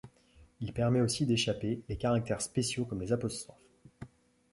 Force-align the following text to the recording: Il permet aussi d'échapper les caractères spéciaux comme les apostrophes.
Il 0.61 0.73
permet 0.73 0.99
aussi 0.99 1.27
d'échapper 1.27 1.83
les 1.87 1.95
caractères 1.95 2.41
spéciaux 2.41 2.85
comme 2.85 3.01
les 3.01 3.13
apostrophes. 3.13 3.53